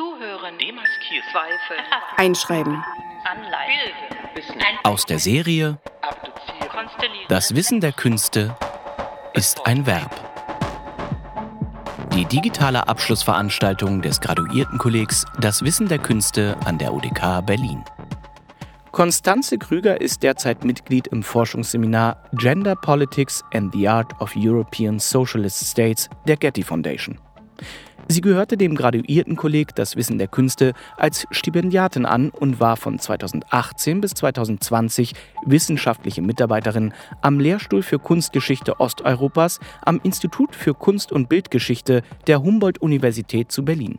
[0.00, 0.56] Zuhören.
[0.56, 1.28] Demaskieren.
[1.30, 1.76] Zweifel.
[2.16, 2.82] Einschreiben.
[3.30, 3.92] Anleihen.
[4.34, 4.54] Wissen.
[4.82, 5.78] Aus der Serie.
[7.28, 8.56] Das Wissen der Künste
[9.34, 10.10] ist ein Verb.
[12.14, 17.84] Die digitale Abschlussveranstaltung des Graduiertenkollegs Das Wissen der Künste an der UDK Berlin.
[18.92, 25.62] Konstanze Krüger ist derzeit Mitglied im Forschungsseminar Gender Politics and the Art of European Socialist
[25.62, 27.18] States der Getty Foundation.
[28.08, 34.00] Sie gehörte dem Graduiertenkolleg Das Wissen der Künste als Stipendiatin an und war von 2018
[34.00, 35.14] bis 2020
[35.46, 43.52] wissenschaftliche Mitarbeiterin am Lehrstuhl für Kunstgeschichte Osteuropas am Institut für Kunst- und Bildgeschichte der Humboldt-Universität
[43.52, 43.98] zu Berlin.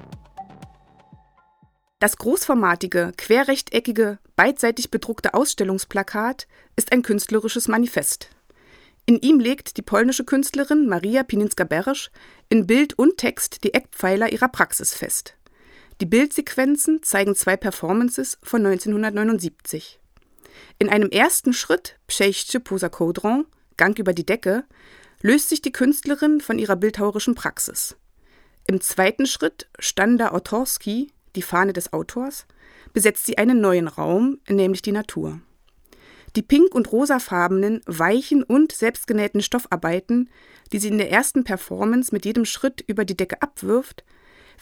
[2.00, 8.30] Das großformatige, querrechteckige, beidseitig bedruckte Ausstellungsplakat ist ein künstlerisches Manifest.
[9.06, 12.12] In ihm legt die polnische Künstlerin Maria Pininska-Beresch
[12.50, 15.36] in Bild und Text die Eckpfeiler ihrer Praxis fest.
[16.00, 20.00] Die Bildsequenzen zeigen zwei Performances von 1979.
[20.80, 23.46] In einem ersten Schritt, Przejście poza kołdrą,
[23.78, 24.64] Gang über die Decke,
[25.22, 27.96] löst sich die Künstlerin von ihrer bildhauerischen Praxis.
[28.68, 32.46] Im zweiten Schritt, Standa Autorski, die Fahne des Autors,
[32.94, 35.40] besetzt sie einen neuen Raum, nämlich die Natur.
[36.36, 40.30] Die pink- und rosafarbenen, weichen und selbstgenähten Stoffarbeiten,
[40.72, 44.06] die sie in der ersten Performance mit jedem Schritt über die Decke abwirft,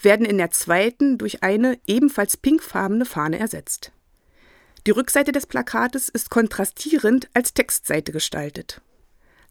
[0.02, 3.92] werden in der zweiten durch eine ebenfalls pinkfarbene Fahne ersetzt.
[4.86, 8.80] Die Rückseite des Plakates ist kontrastierend als Textseite gestaltet.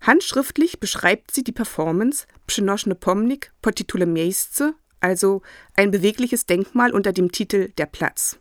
[0.01, 5.41] Handschriftlich beschreibt sie die Performance Przynośny pomnik po tytule Miejsce, also
[5.75, 8.39] ein bewegliches Denkmal unter dem Titel Der Platz.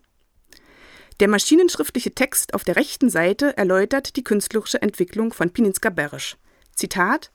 [1.21, 6.37] Der maschinenschriftliche Text auf der rechten Seite erläutert die künstlerische Entwicklung von Pininska-Beresch.
[6.77, 7.33] Zitat: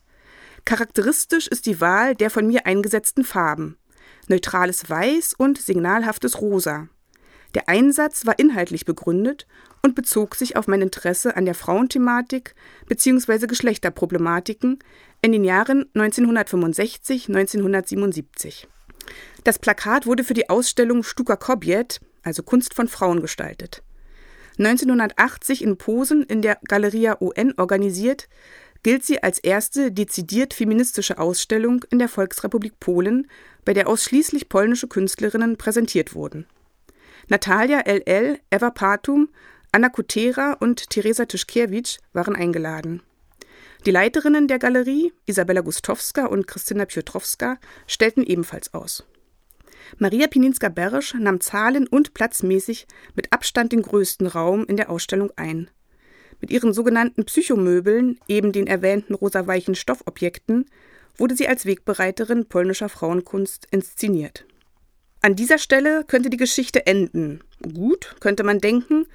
[0.63, 3.77] Charakteristisch ist die Wahl der von mir eingesetzten Farben.
[4.29, 6.87] Neutrales Weiß und signalhaftes Rosa.
[7.55, 9.47] Der Einsatz war inhaltlich begründet
[9.81, 12.55] und bezog sich auf mein Interesse an der Frauenthematik
[12.87, 13.47] bzw.
[13.47, 14.79] Geschlechterproblematiken
[15.21, 18.67] in den Jahren 1965-1977.
[19.43, 23.83] Das Plakat wurde für die Ausstellung Stuka Kobiet, also Kunst von Frauen, gestaltet.
[24.57, 28.29] 1980 in Posen in der Galeria UN organisiert,
[28.83, 33.27] gilt sie als erste dezidiert feministische Ausstellung in der Volksrepublik Polen,
[33.65, 36.45] bei der ausschließlich polnische Künstlerinnen präsentiert wurden.
[37.29, 39.29] Natalia LL, Eva Patum,
[39.71, 43.01] Anna Kutera und Teresa Tyszkiewicz waren eingeladen.
[43.85, 49.03] Die Leiterinnen der Galerie, Isabella Gustowska und Christina Piotrowska, stellten ebenfalls aus.
[49.97, 55.69] Maria Pininska-Beresch nahm zahlen- und platzmäßig mit Abstand den größten Raum in der Ausstellung ein.
[56.41, 60.65] Mit ihren sogenannten Psychomöbeln, eben den erwähnten rosaweichen Stoffobjekten,
[61.15, 64.45] wurde sie als Wegbereiterin polnischer Frauenkunst inszeniert.
[65.21, 67.41] An dieser Stelle könnte die Geschichte enden.
[67.61, 69.05] Gut, könnte man denken,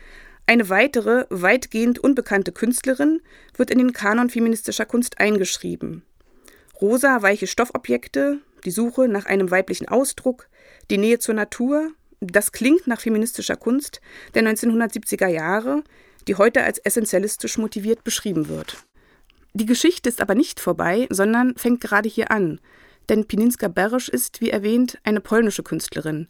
[0.47, 3.21] eine weitere, weitgehend unbekannte Künstlerin
[3.55, 6.03] wird in den Kanon feministischer Kunst eingeschrieben.
[6.81, 10.49] Rosa, weiche Stoffobjekte, die Suche nach einem weiblichen Ausdruck,
[10.91, 14.01] die Nähe zur Natur, das klingt nach feministischer Kunst
[14.35, 15.85] der 1970er Jahre,
[16.27, 18.85] die heute als essentialistisch motiviert beschrieben wird.
[19.55, 22.61] Die Geschichte ist aber nicht vorbei, sondern fängt gerade hier an,
[23.09, 26.29] denn Pininska Beresch ist, wie erwähnt, eine polnische Künstlerin,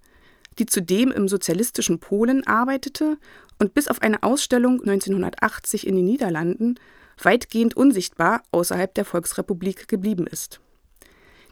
[0.59, 3.19] die zudem im sozialistischen Polen arbeitete
[3.59, 6.77] und bis auf eine Ausstellung 1980 in den Niederlanden
[7.21, 10.61] weitgehend unsichtbar außerhalb der Volksrepublik geblieben ist.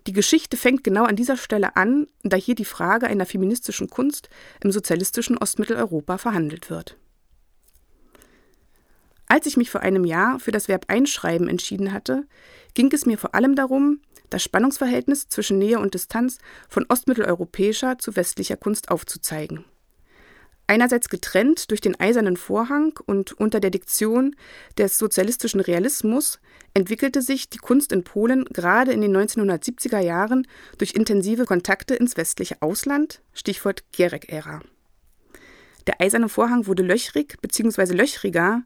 [0.06, 4.28] Die Geschichte fängt genau an dieser Stelle an, da hier die Frage einer feministischen Kunst
[4.62, 6.96] im sozialistischen Ostmitteleuropa verhandelt wird.
[9.26, 12.26] Als ich mich vor einem Jahr für das Verb einschreiben entschieden hatte,
[12.74, 14.00] ging es mir vor allem darum,
[14.30, 16.38] das Spannungsverhältnis zwischen Nähe und Distanz
[16.68, 19.64] von ostmitteleuropäischer zu westlicher Kunst aufzuzeigen.
[20.68, 24.34] Einerseits getrennt durch den eisernen Vorhang und unter der Diktion
[24.78, 26.40] des sozialistischen Realismus
[26.74, 30.46] entwickelte sich die Kunst in Polen gerade in den 1970er Jahren
[30.78, 34.60] durch intensive Kontakte ins westliche Ausland, Stichwort Gierek-Ära.
[35.86, 37.94] Der eiserne Vorhang wurde löchrig bzw.
[37.94, 38.62] löchriger,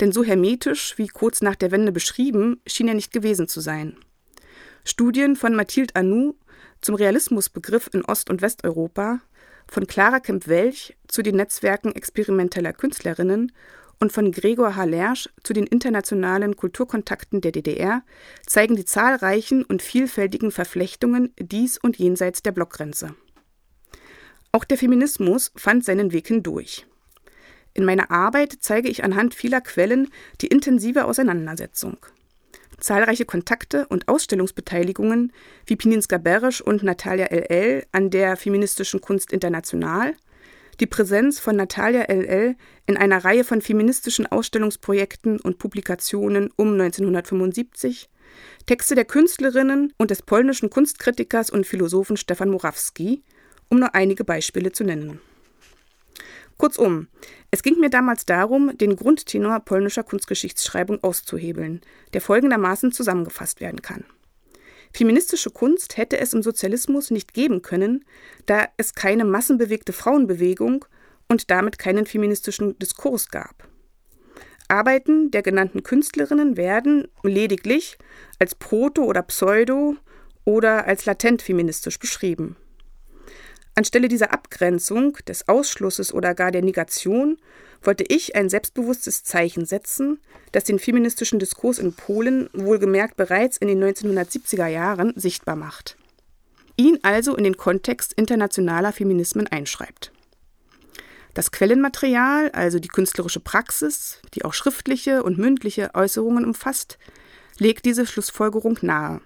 [0.00, 3.96] denn so hermetisch wie kurz nach der Wende beschrieben, schien er nicht gewesen zu sein.
[4.84, 6.34] Studien von Mathilde Anou
[6.80, 9.20] zum Realismusbegriff in Ost- und Westeuropa,
[9.72, 13.52] von Clara Kemp-Welch zu den Netzwerken experimenteller Künstlerinnen
[14.00, 18.02] und von Gregor Halersch zu den internationalen Kulturkontakten der DDR
[18.46, 23.14] zeigen die zahlreichen und vielfältigen Verflechtungen dies und jenseits der Blockgrenze.
[24.52, 26.86] Auch der Feminismus fand seinen Weg hindurch.
[27.72, 30.10] In meiner Arbeit zeige ich anhand vieler Quellen
[30.42, 31.96] die intensive Auseinandersetzung.
[32.82, 35.32] Zahlreiche Kontakte und Ausstellungsbeteiligungen
[35.66, 40.14] wie Pininska Beresch und Natalia LL an der feministischen Kunst international,
[40.80, 42.56] die Präsenz von Natalia LL
[42.86, 48.08] in einer Reihe von feministischen Ausstellungsprojekten und Publikationen um 1975,
[48.66, 53.22] Texte der Künstlerinnen und des polnischen Kunstkritikers und Philosophen Stefan Morawski,
[53.68, 55.20] um nur einige Beispiele zu nennen.
[56.62, 57.08] Kurzum,
[57.50, 61.80] es ging mir damals darum, den Grundtenor polnischer Kunstgeschichtsschreibung auszuhebeln,
[62.12, 64.04] der folgendermaßen zusammengefasst werden kann.
[64.94, 68.04] Feministische Kunst hätte es im Sozialismus nicht geben können,
[68.46, 70.84] da es keine massenbewegte Frauenbewegung
[71.28, 73.66] und damit keinen feministischen Diskurs gab.
[74.68, 77.98] Arbeiten der genannten Künstlerinnen werden lediglich
[78.38, 79.96] als proto- oder pseudo-
[80.44, 82.54] oder als latent feministisch beschrieben.
[83.74, 87.38] Anstelle dieser Abgrenzung, des Ausschlusses oder gar der Negation
[87.82, 90.20] wollte ich ein selbstbewusstes Zeichen setzen,
[90.52, 95.96] das den feministischen Diskurs in Polen wohlgemerkt bereits in den 1970er Jahren sichtbar macht.
[96.76, 100.12] Ihn also in den Kontext internationaler Feminismen einschreibt.
[101.34, 106.98] Das Quellenmaterial, also die künstlerische Praxis, die auch schriftliche und mündliche Äußerungen umfasst,
[107.58, 109.22] legt diese Schlussfolgerung nahe.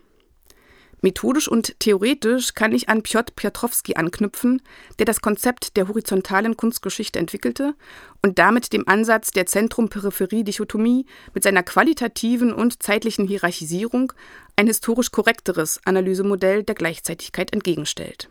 [1.07, 4.61] Methodisch und theoretisch kann ich an Piotr Piotrowski anknüpfen,
[4.99, 7.77] der das Konzept der horizontalen Kunstgeschichte entwickelte
[8.25, 14.15] und damit dem Ansatz der Zentrum-Peripherie-Dichotomie mit seiner qualitativen und zeitlichen Hierarchisierung
[14.57, 18.29] ein historisch korrekteres Analysemodell der Gleichzeitigkeit entgegenstellt.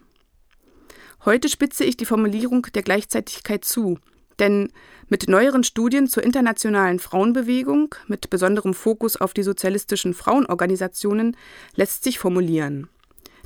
[1.24, 4.00] Heute spitze ich die Formulierung der Gleichzeitigkeit zu,
[4.40, 4.72] denn
[5.08, 11.38] mit neueren Studien zur internationalen Frauenbewegung, mit besonderem Fokus auf die sozialistischen Frauenorganisationen,
[11.76, 12.90] lässt sich formulieren.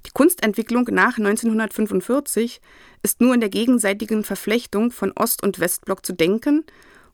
[0.05, 2.61] Die Kunstentwicklung nach 1945
[3.03, 6.63] ist nur in der gegenseitigen Verflechtung von Ost- und Westblock zu denken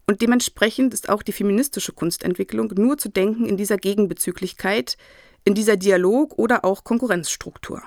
[0.07, 4.97] und dementsprechend ist auch die feministische Kunstentwicklung nur zu denken in dieser Gegenbezüglichkeit,
[5.43, 7.81] in dieser Dialog- oder auch Konkurrenzstruktur.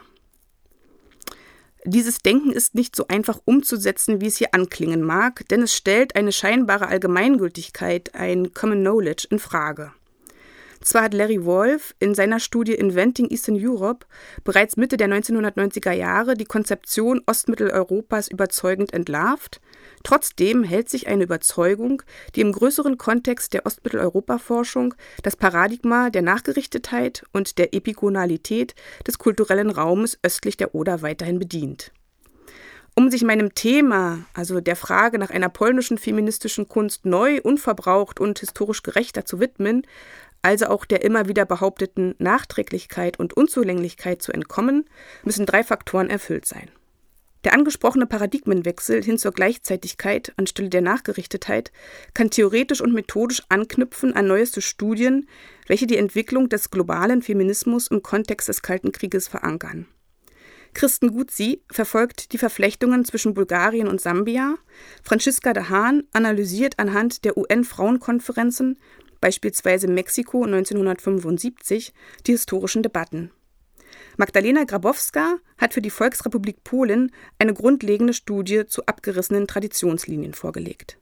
[1.84, 6.16] Dieses Denken ist nicht so einfach umzusetzen, wie es hier anklingen mag, denn es stellt
[6.16, 9.92] eine scheinbare Allgemeingültigkeit, ein Common Knowledge, in Frage.
[10.82, 14.06] Zwar hat Larry Wolf in seiner Studie Inventing Eastern Europe
[14.44, 19.60] bereits Mitte der 1990er Jahre die Konzeption Ostmitteleuropas überzeugend entlarvt,
[20.04, 22.02] trotzdem hält sich eine Überzeugung,
[22.34, 28.74] die im größeren Kontext der Ostmitteleuropa-Forschung das Paradigma der Nachgerichtetheit und der Epigonalität
[29.06, 31.92] des kulturellen Raumes östlich der Oder weiterhin bedient.
[32.98, 38.40] Um sich meinem Thema, also der Frage nach einer polnischen feministischen Kunst neu, unverbraucht und
[38.40, 39.86] historisch gerechter zu widmen,
[40.42, 44.84] also auch der immer wieder behaupteten Nachträglichkeit und Unzulänglichkeit zu entkommen,
[45.24, 46.70] müssen drei Faktoren erfüllt sein.
[47.44, 51.70] Der angesprochene Paradigmenwechsel hin zur Gleichzeitigkeit anstelle der Nachgerichtetheit
[52.12, 55.28] kann theoretisch und methodisch anknüpfen an neueste Studien,
[55.68, 59.86] welche die Entwicklung des globalen Feminismus im Kontext des Kalten Krieges verankern.
[60.74, 64.56] Kristen Guzzi verfolgt die Verflechtungen zwischen Bulgarien und Sambia.
[65.02, 68.78] Franziska de Haan analysiert anhand der UN-Frauenkonferenzen
[69.20, 71.92] beispielsweise Mexiko 1975,
[72.26, 73.30] die historischen Debatten.
[74.16, 80.98] Magdalena Grabowska hat für die Volksrepublik Polen eine grundlegende Studie zu abgerissenen Traditionslinien vorgelegt.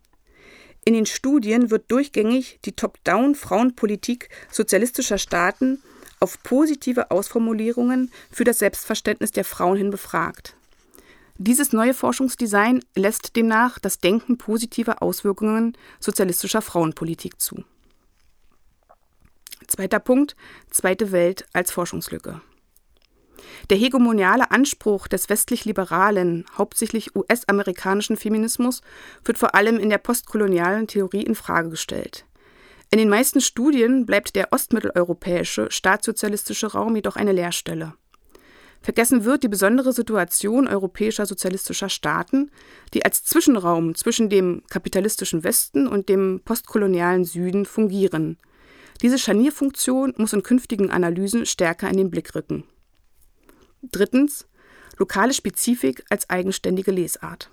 [0.85, 5.83] In den Studien wird durchgängig die Top-Down-Frauenpolitik sozialistischer Staaten
[6.21, 10.57] auf positive Ausformulierungen für das Selbstverständnis der Frauen hin befragt.
[11.39, 17.65] Dieses neue Forschungsdesign lässt demnach das Denken positiver Auswirkungen sozialistischer Frauenpolitik zu.
[19.77, 20.37] Zweiter Punkt,
[20.71, 22.41] zweite Welt als Forschungslücke.
[23.69, 28.81] Der hegemoniale Anspruch des westlich-liberalen, hauptsächlich US-amerikanischen Feminismus
[29.23, 32.25] wird vor allem in der postkolonialen Theorie in Frage gestellt.
[32.91, 37.93] In den meisten Studien bleibt der ostmitteleuropäische staatssozialistische Raum jedoch eine Leerstelle.
[38.81, 42.51] Vergessen wird die besondere Situation europäischer sozialistischer Staaten,
[42.95, 48.39] die als Zwischenraum zwischen dem kapitalistischen Westen und dem postkolonialen Süden fungieren–
[49.03, 52.65] diese Scharnierfunktion muss in künftigen Analysen stärker in den Blick rücken.
[53.82, 54.46] Drittens.
[54.98, 57.50] Lokale Spezifik als eigenständige Lesart.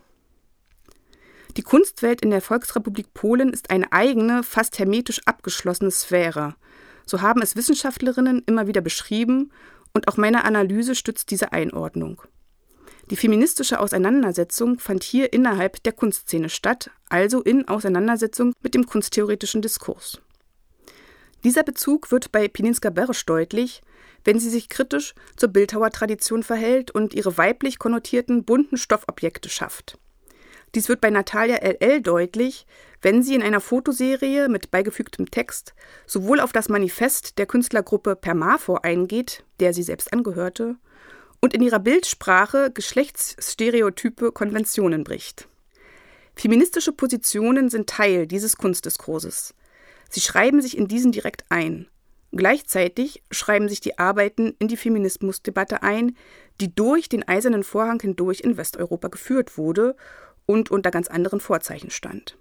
[1.57, 6.55] Die Kunstwelt in der Volksrepublik Polen ist eine eigene, fast hermetisch abgeschlossene Sphäre.
[7.05, 9.51] So haben es Wissenschaftlerinnen immer wieder beschrieben
[9.93, 12.21] und auch meine Analyse stützt diese Einordnung.
[13.11, 19.61] Die feministische Auseinandersetzung fand hier innerhalb der Kunstszene statt, also in Auseinandersetzung mit dem kunsttheoretischen
[19.61, 20.21] Diskurs.
[21.43, 23.81] Dieser Bezug wird bei Pininska Beresch deutlich,
[24.23, 29.97] wenn sie sich kritisch zur Bildhauertradition verhält und ihre weiblich konnotierten bunten Stoffobjekte schafft.
[30.75, 32.65] Dies wird bei Natalia LL deutlich,
[33.01, 35.75] wenn sie in einer Fotoserie mit beigefügtem Text
[36.07, 40.77] sowohl auf das Manifest der Künstlergruppe Permafor eingeht, der sie selbst angehörte,
[41.41, 45.47] und in ihrer Bildsprache geschlechtsstereotype Konventionen bricht.
[46.35, 49.53] Feministische Positionen sind Teil dieses Kunstdiskurses.
[50.13, 51.87] Sie schreiben sich in diesen direkt ein.
[52.31, 56.15] Gleichzeitig schreiben sich die Arbeiten in die Feminismusdebatte ein,
[56.61, 59.95] die durch den Eisernen Vorhang hindurch in Westeuropa geführt wurde
[60.45, 62.37] und unter ganz anderen Vorzeichen stand.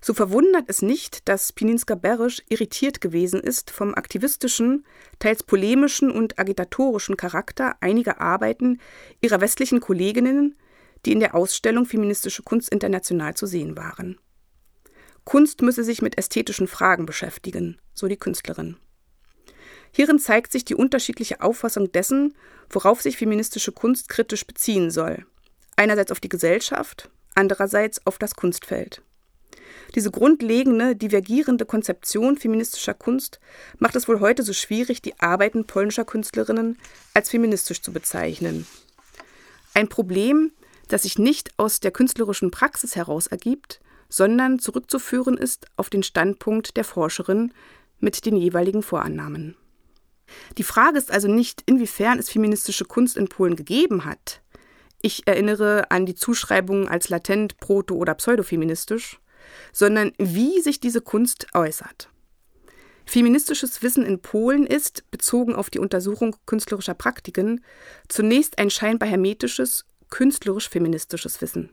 [0.00, 4.86] So verwundert es nicht, dass Pininska Berisch irritiert gewesen ist vom aktivistischen,
[5.18, 8.80] teils polemischen und agitatorischen Charakter einiger Arbeiten
[9.20, 10.54] ihrer westlichen Kolleginnen,
[11.04, 14.20] die in der Ausstellung Feministische Kunst international zu sehen waren.
[15.28, 18.78] Kunst müsse sich mit ästhetischen Fragen beschäftigen, so die Künstlerin.
[19.92, 22.34] Hierin zeigt sich die unterschiedliche Auffassung dessen,
[22.70, 25.26] worauf sich feministische Kunst kritisch beziehen soll.
[25.76, 29.02] Einerseits auf die Gesellschaft, andererseits auf das Kunstfeld.
[29.94, 33.38] Diese grundlegende, divergierende Konzeption feministischer Kunst
[33.76, 36.78] macht es wohl heute so schwierig, die Arbeiten polnischer Künstlerinnen
[37.12, 38.66] als feministisch zu bezeichnen.
[39.74, 40.52] Ein Problem,
[40.88, 46.76] das sich nicht aus der künstlerischen Praxis heraus ergibt, sondern zurückzuführen ist auf den Standpunkt
[46.76, 47.52] der Forscherin
[47.98, 49.56] mit den jeweiligen Vorannahmen.
[50.56, 54.42] Die Frage ist also nicht, inwiefern es feministische Kunst in Polen gegeben hat.
[55.00, 59.20] Ich erinnere an die Zuschreibungen als latent, proto- oder pseudofeministisch,
[59.72, 62.10] sondern wie sich diese Kunst äußert.
[63.06, 67.64] Feministisches Wissen in Polen ist, bezogen auf die Untersuchung künstlerischer Praktiken,
[68.08, 71.70] zunächst ein scheinbar hermetisches, künstlerisch-feministisches Wissen.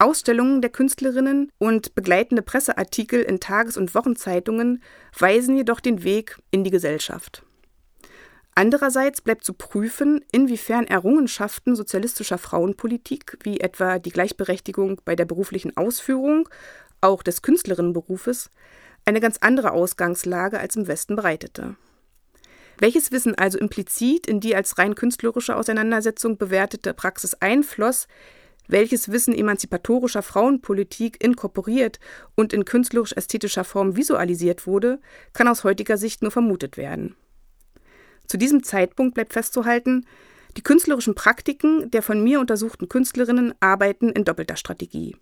[0.00, 4.82] Ausstellungen der Künstlerinnen und begleitende Presseartikel in Tages- und Wochenzeitungen
[5.18, 7.44] weisen jedoch den Weg in die Gesellschaft.
[8.54, 15.76] Andererseits bleibt zu prüfen, inwiefern Errungenschaften sozialistischer Frauenpolitik, wie etwa die Gleichberechtigung bei der beruflichen
[15.76, 16.48] Ausführung,
[17.00, 18.50] auch des Künstlerinnenberufes,
[19.04, 21.76] eine ganz andere Ausgangslage als im Westen bereitete.
[22.78, 28.08] Welches Wissen also implizit in die als rein künstlerische Auseinandersetzung bewertete Praxis einfloss,
[28.70, 32.00] welches Wissen emanzipatorischer Frauenpolitik inkorporiert
[32.34, 35.00] und in künstlerisch-ästhetischer Form visualisiert wurde,
[35.32, 37.16] kann aus heutiger Sicht nur vermutet werden.
[38.26, 40.06] Zu diesem Zeitpunkt bleibt festzuhalten,
[40.56, 45.16] die künstlerischen Praktiken der von mir untersuchten Künstlerinnen arbeiten in doppelter Strategie.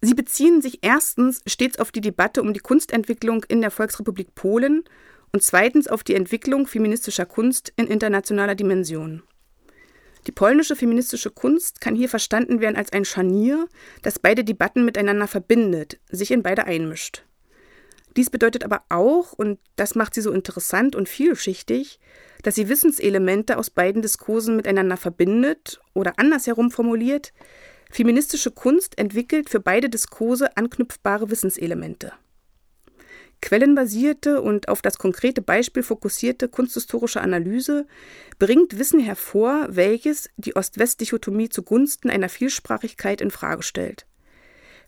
[0.00, 4.84] Sie beziehen sich erstens stets auf die Debatte um die Kunstentwicklung in der Volksrepublik Polen
[5.32, 9.22] und zweitens auf die Entwicklung feministischer Kunst in internationaler Dimension.
[10.26, 13.68] Die polnische feministische Kunst kann hier verstanden werden als ein Scharnier,
[14.02, 17.24] das beide Debatten miteinander verbindet, sich in beide einmischt.
[18.16, 21.98] Dies bedeutet aber auch, und das macht sie so interessant und vielschichtig,
[22.42, 27.32] dass sie Wissenselemente aus beiden Diskursen miteinander verbindet oder andersherum formuliert,
[27.90, 32.12] feministische Kunst entwickelt für beide Diskurse anknüpfbare Wissenselemente.
[33.44, 37.86] Quellenbasierte und auf das konkrete Beispiel fokussierte kunsthistorische Analyse
[38.38, 44.06] bringt Wissen hervor, welches die Ost-West-Dichotomie zugunsten einer Vielsprachigkeit in Frage stellt.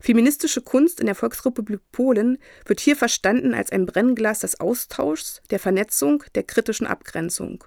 [0.01, 5.59] Feministische Kunst in der Volksrepublik Polen wird hier verstanden als ein Brennglas des Austauschs, der
[5.59, 7.63] Vernetzung, der kritischen Abgrenzung.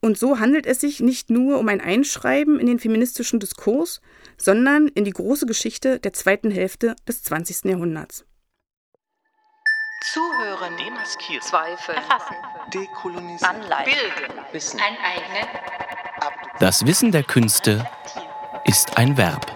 [0.00, 4.00] Und so handelt es sich nicht nur um ein Einschreiben in den feministischen Diskurs,
[4.38, 7.64] sondern in die große Geschichte der zweiten Hälfte des 20.
[7.64, 8.24] Jahrhunderts.
[10.12, 12.36] Zuhören, demaskieren, Zweifel, erfassen,
[12.72, 14.80] dekolonisieren, anleiten, bilden, Wissen,
[16.60, 17.84] Das Wissen der Künste
[18.64, 19.55] ist ein Verb.